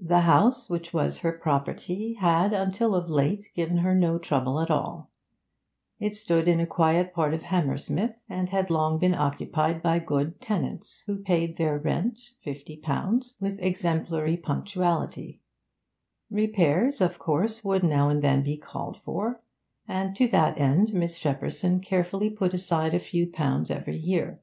[0.00, 4.70] The house which was her property had, until of late, given her no trouble at
[4.70, 5.10] all;
[6.00, 10.40] it stood in a quiet part of Hammersmith, and had long been occupied by good
[10.40, 15.42] tenants, who paid their rent (fifty pounds) with exemplary punctuality;
[16.30, 19.42] repairs, of course, would now and then be called for,
[19.86, 24.40] and to that end Miss Shepperson carefully put aside a few pounds every year.